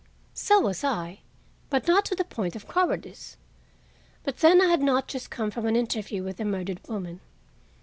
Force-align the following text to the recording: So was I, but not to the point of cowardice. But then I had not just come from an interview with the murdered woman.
So 0.33 0.59
was 0.59 0.83
I, 0.83 1.19
but 1.69 1.87
not 1.87 2.05
to 2.05 2.15
the 2.15 2.23
point 2.23 2.55
of 2.55 2.67
cowardice. 2.67 3.37
But 4.23 4.37
then 4.37 4.59
I 4.59 4.65
had 4.65 4.81
not 4.81 5.07
just 5.07 5.29
come 5.29 5.51
from 5.51 5.67
an 5.67 5.75
interview 5.75 6.23
with 6.23 6.37
the 6.37 6.43
murdered 6.45 6.79
woman. 6.87 7.21